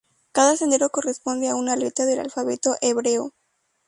[0.31, 3.35] Cada sendero corresponde a una letra del alfabeto hebreo.